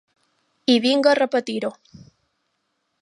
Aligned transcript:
I 0.75 0.77
vinga 0.85 1.13
repetir-ho. 1.19 1.71